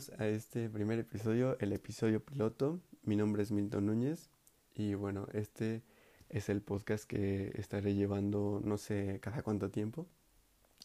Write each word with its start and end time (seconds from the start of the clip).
bienvenidos 0.00 0.20
a 0.20 0.28
este 0.28 0.70
primer 0.70 0.98
episodio, 0.98 1.58
el 1.58 1.72
episodio 1.74 2.24
piloto. 2.24 2.80
Mi 3.02 3.16
nombre 3.16 3.42
es 3.42 3.50
Milton 3.50 3.84
Núñez 3.84 4.30
y 4.74 4.94
bueno, 4.94 5.26
este 5.34 5.82
es 6.30 6.48
el 6.48 6.62
podcast 6.62 7.04
que 7.04 7.52
estaré 7.56 7.94
llevando 7.94 8.62
no 8.64 8.78
sé 8.78 9.18
cada 9.20 9.42
cuánto 9.42 9.70
tiempo. 9.70 10.06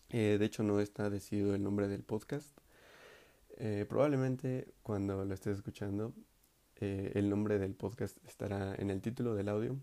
Eh, 0.10 0.36
de 0.38 0.46
hecho 0.46 0.64
no 0.64 0.82
está 0.82 1.10
decidido 1.10 1.56
el 1.56 1.64
nombre 1.64 1.88
del 1.88 2.04
podcast. 2.04 2.58
Eh, 3.58 3.86
probablemente 3.88 4.74
cuando 4.84 5.24
lo 5.24 5.34
estés 5.34 5.58
escuchando 5.58 6.14
eh, 6.76 7.14
el 7.16 7.30
nombre 7.30 7.58
del 7.58 7.74
podcast 7.74 8.18
estará 8.26 8.76
en 8.76 8.90
el 8.90 9.02
título 9.02 9.34
del 9.34 9.48
audio 9.48 9.78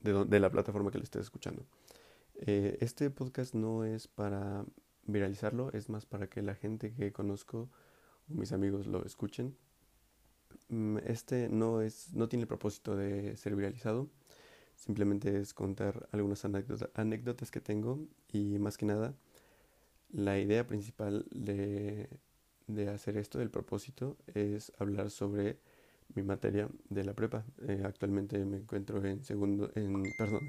de, 0.00 0.26
de 0.26 0.40
la 0.40 0.50
plataforma 0.50 0.90
que 0.90 0.98
lo 0.98 1.04
estés 1.04 1.22
escuchando. 1.22 1.64
este 2.34 3.08
podcast 3.10 3.54
no 3.54 3.84
es 3.84 4.08
para 4.08 4.66
viralizarlo, 5.04 5.72
es 5.72 5.88
más 5.88 6.04
para 6.04 6.26
que 6.26 6.42
la 6.42 6.54
gente 6.54 6.92
que 6.92 7.12
conozco 7.12 7.70
mis 8.34 8.52
amigos 8.52 8.86
lo 8.86 9.04
escuchen. 9.04 9.56
Mm, 10.68 10.98
este 11.06 11.48
no 11.48 11.82
es 11.82 12.12
no 12.14 12.28
tiene 12.28 12.42
el 12.42 12.48
propósito 12.48 12.96
de 12.96 13.36
ser 13.36 13.56
viralizado, 13.56 14.08
simplemente 14.76 15.40
es 15.40 15.54
contar 15.54 16.08
algunas 16.12 16.44
anécdotas, 16.44 17.50
que 17.50 17.60
tengo 17.60 18.00
y 18.32 18.58
más 18.58 18.76
que 18.78 18.86
nada 18.86 19.14
la 20.12 20.38
idea 20.38 20.66
principal 20.66 21.26
de, 21.30 22.08
de 22.66 22.88
hacer 22.90 23.16
esto, 23.16 23.40
el 23.40 23.50
propósito, 23.50 24.16
es 24.34 24.72
hablar 24.78 25.10
sobre 25.10 25.58
mi 26.14 26.22
materia 26.22 26.68
de 26.90 27.04
la 27.04 27.14
prepa. 27.14 27.44
Eh, 27.68 27.82
actualmente 27.84 28.44
me 28.44 28.58
encuentro 28.58 29.04
en 29.04 29.24
segundo, 29.24 29.70
en, 29.74 30.04
perdón, 30.18 30.48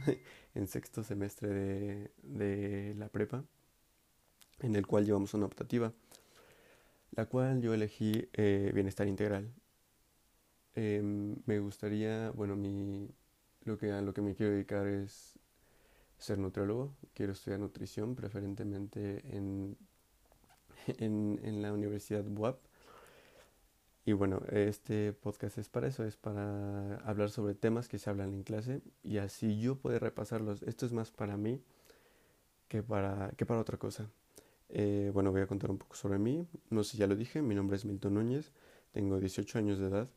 en 0.56 0.68
sexto 0.68 1.04
semestre 1.04 1.50
de, 1.50 2.12
de 2.24 2.96
la 2.96 3.10
prepa 3.10 3.46
en 4.64 4.76
el 4.76 4.88
cual 4.88 5.06
llevamos 5.06 5.34
una 5.34 5.46
optativa, 5.46 5.94
la 7.16 7.26
cual 7.26 7.62
yo 7.62 7.74
elegí 7.74 8.30
eh, 8.34 8.72
bienestar 8.74 9.08
integral. 9.08 9.52
Em, 10.76 11.36
me 11.46 11.60
gustaría, 11.60 12.32
bueno, 12.32 12.56
mi, 12.56 13.10
lo 13.64 13.78
que, 13.78 13.92
a 13.92 14.02
lo 14.02 14.14
que 14.14 14.22
me 14.22 14.36
quiero 14.36 14.54
dedicar 14.54 14.88
es 14.88 15.38
ser 16.18 16.40
nutriólogo, 16.40 16.96
quiero 17.14 17.34
estudiar 17.34 17.60
nutrición, 17.60 18.16
preferentemente 18.16 19.22
en, 19.36 19.78
en, 20.88 21.40
en 21.44 21.62
la 21.62 21.74
Universidad 21.74 22.26
WAP. 22.28 22.58
Y 24.06 24.14
bueno, 24.14 24.42
este 24.50 25.14
podcast 25.14 25.58
es 25.58 25.70
para 25.70 25.88
eso, 25.88 26.04
es 26.04 26.18
para 26.18 26.98
hablar 27.06 27.30
sobre 27.30 27.56
temas 27.56 27.88
que 27.88 28.00
se 28.00 28.10
hablan 28.10 28.34
en 28.34 28.44
clase 28.44 28.82
y 29.02 29.18
así 29.18 29.60
yo 29.62 29.78
poder 29.78 30.02
repasarlos. 30.02 30.62
Esto 30.64 30.86
es 30.86 30.92
más 30.92 31.12
para 31.12 31.38
mí 31.38 31.62
que 32.68 32.84
para, 32.84 33.32
que 33.38 33.46
para 33.46 33.62
otra 33.62 33.78
cosa. 33.78 34.10
Eh, 34.76 35.12
bueno, 35.14 35.32
voy 35.32 35.42
a 35.42 35.48
contar 35.48 35.70
un 35.70 35.78
poco 35.78 35.96
sobre 35.96 36.18
mí. 36.18 36.48
No 36.72 36.84
sé 36.84 36.94
si 36.94 36.98
ya 36.98 37.06
lo 37.08 37.16
dije, 37.16 37.42
mi 37.44 37.54
nombre 37.54 37.78
es 37.78 37.86
Milton 37.86 38.16
Núñez, 38.16 38.52
tengo 38.92 39.20
18 39.20 39.60
años 39.60 39.78
de 39.78 39.88
edad. 39.88 40.10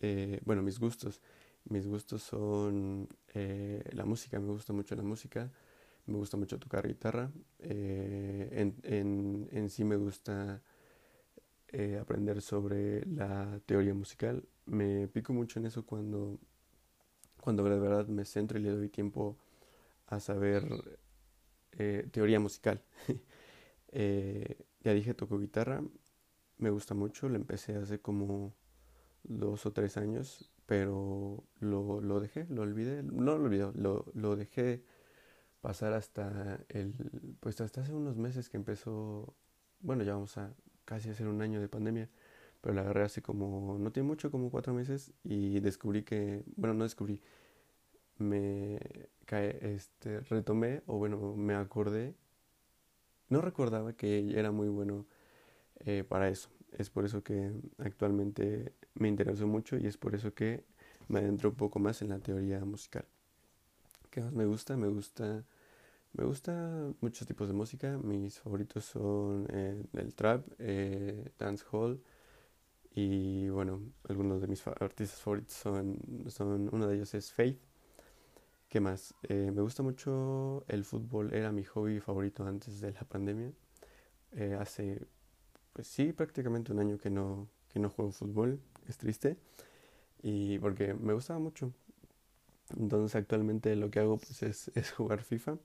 Eh, 0.00 0.40
bueno, 0.44 0.62
mis 0.62 0.78
gustos. 0.78 1.22
Mis 1.64 1.86
gustos 1.86 2.22
son 2.22 3.08
eh, 3.34 3.82
la 3.92 4.04
música, 4.04 4.38
me 4.40 4.48
gusta 4.48 4.74
mucho 4.74 4.94
la 4.94 5.02
música, 5.02 5.50
me 6.06 6.16
gusta 6.18 6.36
mucho 6.36 6.58
tocar 6.58 6.86
guitarra. 6.86 7.30
En, 7.60 8.76
en, 8.84 9.70
sí 9.70 9.84
me 9.84 9.96
gusta 9.96 10.62
aprender 12.00 12.42
sobre 12.42 13.06
la 13.06 13.60
teoría 13.66 13.94
musical. 13.94 14.44
Me 14.66 15.08
pico 15.08 15.32
mucho 15.32 15.58
en 15.60 15.66
eso 15.66 15.84
cuando, 15.86 16.38
cuando 17.40 17.64
de 17.64 17.78
verdad 17.78 18.06
me 18.06 18.24
centro 18.24 18.58
y 18.58 18.62
le 18.62 18.70
doy 18.70 18.88
tiempo 18.88 19.38
a 20.06 20.20
saber 20.20 20.66
teoría 22.12 22.40
musical. 22.40 22.82
Eh, 23.92 24.64
ya 24.80 24.92
dije, 24.94 25.14
toco 25.14 25.38
guitarra, 25.38 25.82
me 26.58 26.70
gusta 26.70 26.94
mucho, 26.94 27.28
lo 27.28 27.36
empecé 27.36 27.76
hace 27.76 28.00
como 28.00 28.54
dos 29.24 29.66
o 29.66 29.72
tres 29.72 29.96
años, 29.96 30.50
pero 30.66 31.44
lo, 31.60 32.00
lo 32.00 32.20
dejé, 32.20 32.46
lo 32.50 32.62
olvidé, 32.62 33.02
no 33.02 33.36
lo 33.36 33.44
olvidé, 33.44 33.70
lo, 33.74 34.06
lo 34.14 34.36
dejé 34.36 34.84
pasar 35.60 35.92
hasta 35.92 36.60
el, 36.68 36.94
pues 37.40 37.60
hasta 37.60 37.82
hace 37.82 37.92
unos 37.94 38.16
meses 38.16 38.48
que 38.48 38.56
empezó, 38.56 39.34
bueno, 39.80 40.04
ya 40.04 40.14
vamos 40.14 40.36
a 40.38 40.54
casi 40.84 41.10
hacer 41.10 41.28
un 41.28 41.42
año 41.42 41.60
de 41.60 41.68
pandemia, 41.68 42.08
pero 42.60 42.74
la 42.74 42.82
agarré 42.82 43.04
hace 43.04 43.22
como, 43.22 43.78
no 43.78 43.92
tiene 43.92 44.06
mucho, 44.08 44.30
como 44.30 44.50
cuatro 44.50 44.74
meses 44.74 45.12
y 45.24 45.60
descubrí 45.60 46.02
que, 46.04 46.44
bueno, 46.56 46.74
no 46.74 46.84
descubrí, 46.84 47.22
me 48.18 48.80
cae, 49.26 49.58
este, 49.74 50.20
retomé 50.20 50.82
o 50.86 50.98
bueno, 50.98 51.36
me 51.36 51.54
acordé 51.54 52.14
no 53.28 53.40
recordaba 53.40 53.92
que 53.92 54.38
era 54.38 54.50
muy 54.50 54.68
bueno 54.68 55.06
eh, 55.80 56.04
para 56.04 56.28
eso. 56.28 56.50
Es 56.72 56.90
por 56.90 57.04
eso 57.04 57.22
que 57.22 57.52
actualmente 57.78 58.74
me 58.94 59.08
interesó 59.08 59.46
mucho 59.46 59.76
y 59.76 59.86
es 59.86 59.96
por 59.96 60.14
eso 60.14 60.34
que 60.34 60.64
me 61.08 61.20
adentro 61.20 61.50
un 61.50 61.56
poco 61.56 61.78
más 61.78 62.02
en 62.02 62.10
la 62.10 62.18
teoría 62.18 62.64
musical. 62.64 63.06
¿Qué 64.10 64.20
más 64.20 64.32
me 64.32 64.44
gusta? 64.46 64.76
Me 64.76 64.88
gusta, 64.88 65.44
me 66.12 66.24
gusta 66.24 66.92
muchos 67.00 67.26
tipos 67.26 67.48
de 67.48 67.54
música. 67.54 67.98
Mis 67.98 68.38
favoritos 68.40 68.84
son 68.84 69.46
eh, 69.50 69.82
el 69.94 70.14
trap, 70.14 70.46
eh, 70.58 71.32
dancehall 71.38 72.02
y 72.90 73.48
bueno, 73.48 73.80
algunos 74.08 74.40
de 74.40 74.48
mis 74.48 74.66
artistas 74.66 75.20
favoritos 75.20 75.54
son, 75.54 75.98
son 76.28 76.68
uno 76.72 76.86
de 76.88 76.96
ellos 76.96 77.14
es 77.14 77.32
Faith 77.32 77.67
¿Qué 78.68 78.80
más? 78.80 79.14
Eh, 79.22 79.50
me 79.54 79.62
gusta 79.62 79.82
mucho 79.82 80.64
el 80.68 80.84
fútbol, 80.84 81.32
era 81.32 81.52
mi 81.52 81.64
hobby 81.64 82.00
favorito 82.00 82.44
antes 82.46 82.80
de 82.80 82.92
la 82.92 83.00
pandemia. 83.04 83.50
Eh, 84.32 84.56
hace, 84.60 85.06
pues 85.74 85.88
sí, 85.88 86.12
prácticamente 86.12 86.72
un 86.72 86.80
año 86.80 86.98
que 86.98 87.10
no, 87.10 87.48
que 87.68 87.80
no 87.80 87.90
juego 87.90 88.12
fútbol, 88.12 88.60
es 88.88 88.98
triste, 88.98 89.38
y 90.22 90.58
porque 90.60 90.94
me 90.94 91.14
gustaba 91.14 91.40
mucho. 91.40 91.72
Entonces 92.78 93.14
actualmente 93.14 93.76
lo 93.76 93.90
que 93.90 94.00
hago 94.00 94.16
pues 94.18 94.42
es, 94.42 94.70
es 94.74 94.90
jugar 94.92 95.22
FIFA. 95.22 95.58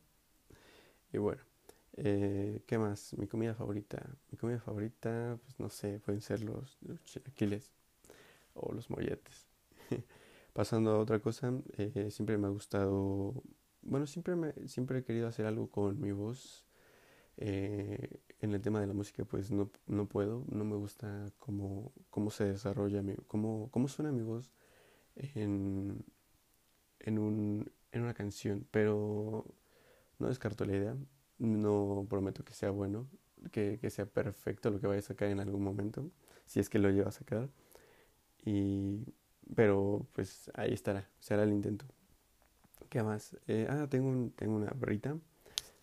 Y 1.12 1.18
bueno, 1.18 1.42
eh, 1.98 2.62
¿qué 2.68 2.78
más? 2.78 3.14
Mi 3.18 3.28
comida 3.28 3.54
favorita. 3.54 4.02
Mi 4.32 4.38
comida 4.38 4.60
favorita, 4.60 5.38
pues 5.44 5.60
no 5.60 5.70
sé, 5.70 6.00
pueden 6.00 6.22
ser 6.22 6.42
los, 6.44 6.78
los 6.82 7.04
chilaquiles 7.04 7.72
o 8.56 8.74
los 8.74 8.90
molletes. 8.90 9.48
Pasando 10.54 10.92
a 10.92 11.00
otra 11.00 11.20
cosa, 11.20 11.52
eh, 11.78 12.10
siempre 12.12 12.38
me 12.38 12.48
ha 12.48 12.50
gustado, 12.52 13.44
bueno, 13.82 14.06
siempre, 14.08 14.36
me, 14.36 14.54
siempre 14.68 15.00
he 15.00 15.04
querido 15.04 15.28
hacer 15.28 15.46
algo 15.48 15.70
con 15.70 16.00
mi 16.00 16.12
voz. 16.12 16.66
Eh, 17.38 18.22
en 18.42 18.54
el 18.54 18.62
tema 18.62 18.82
de 18.82 18.88
la 18.88 18.94
música, 18.94 19.26
pues 19.26 19.52
no, 19.52 19.72
no 19.88 20.08
puedo, 20.08 20.46
no 20.50 20.66
me 20.66 20.76
gusta 20.76 21.32
cómo, 21.40 21.94
cómo 22.12 22.30
se 22.32 22.46
desarrolla, 22.46 23.02
mi, 23.02 23.16
cómo, 23.28 23.70
cómo 23.72 23.88
suena 23.88 24.12
mi 24.12 24.22
voz 24.24 24.52
en, 25.16 26.06
en, 27.00 27.20
un, 27.20 27.72
en 27.92 28.02
una 28.04 28.14
canción, 28.14 28.68
pero 28.72 29.46
no 30.20 30.28
descarto 30.30 30.66
la 30.66 30.76
idea, 30.76 30.98
no 31.40 32.06
prometo 32.10 32.44
que 32.46 32.54
sea 32.54 32.72
bueno, 32.72 33.08
que, 33.52 33.80
que 33.80 33.90
sea 33.90 34.06
perfecto 34.06 34.70
lo 34.72 34.80
que 34.80 34.88
vaya 34.88 35.00
a 35.00 35.04
sacar 35.04 35.30
en 35.30 35.40
algún 35.40 35.64
momento, 35.64 36.12
si 36.46 36.60
es 36.60 36.70
que 36.70 36.80
lo 36.80 36.90
lleva 36.92 37.10
a 37.10 37.12
sacar. 37.12 37.50
Y 38.46 39.14
pero 39.56 40.06
pues 40.14 40.52
ahí 40.54 40.74
estará, 40.74 41.10
será 41.20 41.44
el 41.44 41.52
intento. 41.52 41.86
¿Qué 42.90 43.02
más? 43.04 43.38
Eh, 43.48 43.68
ah, 43.70 43.88
tengo, 43.90 44.10
un, 44.10 44.32
tengo 44.32 44.56
una 44.56 44.72
brita, 44.72 45.18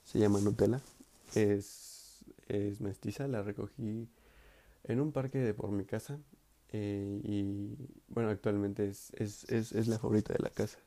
se 0.04 0.18
llama 0.18 0.40
Nutella, 0.40 0.80
es, 1.34 2.24
es 2.48 2.80
mestiza, 2.80 3.26
la 3.28 3.42
recogí 3.42 4.08
en 4.84 5.00
un 5.00 5.12
parque 5.12 5.38
de 5.38 5.54
por 5.54 5.70
mi 5.70 5.84
casa 5.84 6.18
eh, 6.72 7.20
y 7.24 7.76
bueno, 8.08 8.30
actualmente 8.30 8.88
es, 8.88 9.12
es, 9.14 9.44
es, 9.50 9.72
es, 9.72 9.88
la 9.88 9.98
favorita 9.98 10.32
de 10.32 10.38
la 10.40 10.50
casa. 10.50 10.78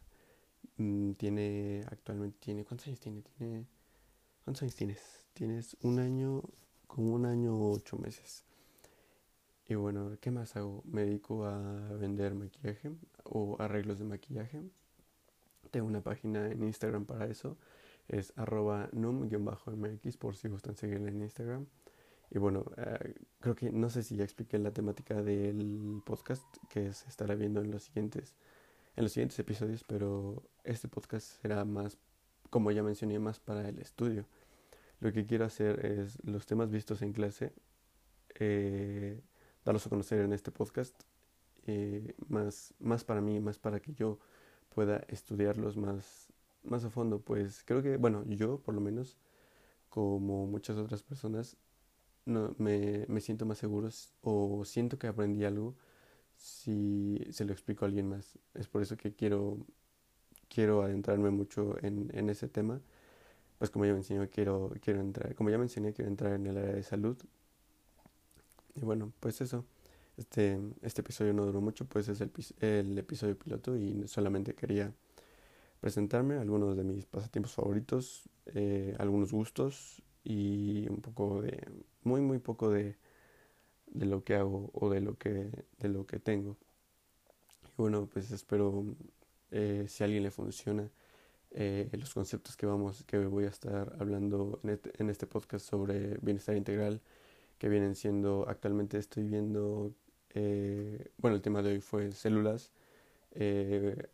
Mm, 0.77 1.11
tiene, 1.13 1.85
actualmente 1.91 2.37
tiene, 2.39 2.63
¿cuántos 2.63 2.87
años 2.87 2.99
tiene? 2.99 3.21
Tiene, 3.37 3.65
¿cuántos 4.43 4.63
años 4.63 4.75
tienes? 4.75 5.01
Tienes 5.33 5.75
un 5.81 5.99
año, 5.99 6.41
como 6.87 7.13
un 7.15 7.25
año 7.25 7.57
ocho 7.71 7.97
meses. 7.97 8.43
Y 9.67 9.75
bueno, 9.75 10.17
¿qué 10.19 10.29
más 10.31 10.55
hago? 10.55 10.83
Me 10.85 11.05
dedico 11.05 11.45
a 11.45 11.93
vender 11.93 12.35
maquillaje 12.35 12.91
o 13.23 13.55
arreglos 13.59 13.99
de 13.99 14.05
maquillaje. 14.05 14.61
Tengo 15.71 15.87
una 15.87 16.01
página 16.01 16.51
en 16.51 16.63
Instagram 16.63 17.05
para 17.05 17.25
eso. 17.27 17.57
Es 18.09 18.33
arroba 18.35 18.89
num-mx 18.91 20.17
por 20.17 20.35
si 20.35 20.49
gustan 20.49 20.75
seguirla 20.75 21.09
en 21.09 21.21
Instagram. 21.21 21.65
Y 22.29 22.39
bueno, 22.39 22.65
eh, 22.77 23.15
creo 23.39 23.55
que 23.55 23.71
no 23.71 23.89
sé 23.89 24.03
si 24.03 24.15
ya 24.17 24.23
expliqué 24.23 24.57
la 24.57 24.71
temática 24.71 25.21
del 25.21 26.01
podcast 26.05 26.43
que 26.69 26.91
se 26.91 27.07
estará 27.07 27.35
viendo 27.35 27.61
en 27.61 27.71
los 27.71 27.83
siguientes, 27.83 28.35
en 28.95 29.03
los 29.03 29.13
siguientes 29.13 29.39
episodios, 29.39 29.83
pero 29.83 30.43
este 30.63 30.87
podcast 30.87 31.41
será 31.41 31.63
más, 31.63 31.97
como 32.49 32.71
ya 32.71 32.83
mencioné, 32.83 33.19
más 33.19 33.39
para 33.39 33.69
el 33.69 33.79
estudio. 33.79 34.25
Lo 34.99 35.13
que 35.13 35.25
quiero 35.25 35.45
hacer 35.45 35.85
es 35.85 36.17
los 36.25 36.45
temas 36.45 36.71
vistos 36.71 37.01
en 37.01 37.13
clase. 37.13 37.53
Eh, 38.39 39.21
darlos 39.65 39.85
a 39.85 39.89
conocer 39.89 40.21
en 40.21 40.33
este 40.33 40.51
podcast, 40.51 40.95
eh, 41.67 42.15
más, 42.27 42.73
más 42.79 43.03
para 43.03 43.21
mí, 43.21 43.39
más 43.39 43.59
para 43.59 43.79
que 43.79 43.93
yo 43.93 44.19
pueda 44.73 45.03
estudiarlos 45.07 45.77
más, 45.77 46.33
más 46.63 46.83
a 46.83 46.89
fondo, 46.89 47.19
pues 47.21 47.63
creo 47.65 47.81
que, 47.81 47.97
bueno, 47.97 48.23
yo 48.27 48.59
por 48.59 48.73
lo 48.75 48.81
menos, 48.81 49.17
como 49.89 50.47
muchas 50.47 50.77
otras 50.77 51.03
personas, 51.03 51.57
no, 52.25 52.55
me, 52.57 53.05
me 53.07 53.21
siento 53.21 53.45
más 53.45 53.57
seguro 53.57 53.89
o 54.21 54.65
siento 54.65 54.97
que 54.97 55.07
aprendí 55.07 55.43
algo 55.45 55.75
si 56.37 57.19
se 57.31 57.45
lo 57.45 57.53
explico 57.53 57.85
a 57.85 57.87
alguien 57.87 58.07
más. 58.09 58.37
Es 58.53 58.67
por 58.67 58.81
eso 58.81 58.97
que 58.97 59.13
quiero, 59.13 59.57
quiero 60.49 60.81
adentrarme 60.83 61.29
mucho 61.31 61.77
en, 61.83 62.09
en 62.13 62.29
ese 62.29 62.47
tema. 62.49 62.81
Pues 63.57 63.69
como 63.71 63.85
ya 63.85 63.93
mencioné, 63.93 64.29
quiero, 64.29 64.73
quiero 64.81 65.01
entrar, 65.01 65.35
como 65.35 65.49
ya 65.49 65.57
mencioné, 65.57 65.93
quiero 65.93 66.09
entrar 66.11 66.33
en 66.33 66.47
el 66.47 66.57
área 66.57 66.75
de 66.75 66.83
salud. 66.83 67.17
Y 68.75 68.81
bueno, 68.81 69.13
pues 69.19 69.41
eso. 69.41 69.65
Este, 70.17 70.59
este 70.83 71.01
episodio 71.01 71.33
no 71.33 71.45
duró 71.45 71.59
mucho, 71.61 71.85
pues 71.85 72.07
es 72.07 72.21
el, 72.21 72.31
el 72.59 72.97
episodio 72.99 73.37
piloto 73.37 73.75
y 73.75 74.07
solamente 74.07 74.53
quería 74.53 74.93
presentarme 75.79 76.37
algunos 76.37 76.77
de 76.77 76.83
mis 76.83 77.05
pasatiempos 77.05 77.53
favoritos, 77.53 78.29
eh, 78.47 78.95
algunos 78.99 79.31
gustos 79.33 80.01
y 80.23 80.87
un 80.89 81.01
poco 81.01 81.41
de, 81.41 81.67
muy 82.03 82.21
muy 82.21 82.39
poco 82.39 82.69
de, 82.69 82.95
de 83.87 84.05
lo 84.05 84.23
que 84.23 84.35
hago 84.35 84.69
o 84.73 84.89
de 84.89 85.01
lo 85.01 85.17
que, 85.17 85.49
de 85.79 85.89
lo 85.89 86.05
que 86.05 86.19
tengo. 86.19 86.57
Y 87.65 87.81
bueno, 87.81 88.07
pues 88.11 88.31
espero 88.31 88.85
eh, 89.51 89.85
si 89.87 90.03
a 90.03 90.05
alguien 90.05 90.23
le 90.23 90.31
funciona 90.31 90.89
eh, 91.51 91.89
los 91.93 92.13
conceptos 92.13 92.55
que 92.57 92.65
vamos, 92.65 93.03
que 93.05 93.17
voy 93.25 93.45
a 93.45 93.49
estar 93.49 93.95
hablando 93.99 94.59
en 94.63 94.69
este, 94.71 94.91
en 95.01 95.09
este 95.09 95.27
podcast 95.27 95.67
sobre 95.69 96.17
bienestar 96.21 96.55
integral, 96.55 97.01
que 97.63 97.69
vienen 97.69 97.95
siendo, 97.95 98.45
actualmente 98.49 98.97
estoy 98.97 99.23
viendo, 99.23 99.95
eh, 100.31 101.11
bueno, 101.17 101.37
el 101.37 101.41
tema 101.41 101.61
de 101.61 101.71
hoy 101.71 101.79
fue 101.79 102.11
células, 102.11 102.73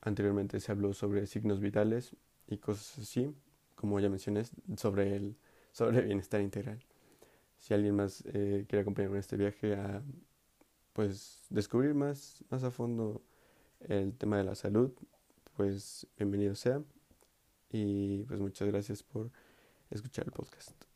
anteriormente 0.01 0.59
se 0.59 0.71
habló 0.71 0.93
sobre 0.93 1.25
signos 1.25 1.59
vitales 1.59 2.15
y 2.47 2.57
cosas 2.57 2.99
así, 2.99 3.33
como 3.73 3.99
ya 3.99 4.07
mencioné, 4.07 4.43
sobre 4.77 5.15
el 5.15 5.35
sobre 5.71 6.01
bienestar 6.01 6.41
integral 6.41 6.79
si 7.59 7.73
alguien 7.73 7.95
más 7.95 8.23
eh, 8.27 8.65
quiere 8.67 8.81
acompañarme 8.81 9.17
en 9.17 9.19
este 9.19 9.35
viaje 9.35 9.75
a 9.75 10.03
pues 10.93 11.45
descubrir 11.49 11.93
más, 11.93 12.43
más 12.49 12.63
a 12.63 12.71
fondo 12.71 13.21
el 13.81 14.17
tema 14.17 14.37
de 14.37 14.43
la 14.43 14.55
salud, 14.55 14.91
pues 15.55 16.07
bienvenido 16.17 16.55
sea 16.55 16.83
y 17.71 18.23
pues 18.23 18.39
muchas 18.39 18.67
gracias 18.67 19.03
por 19.03 19.31
escuchar 19.89 20.25
el 20.25 20.31
podcast. 20.31 20.88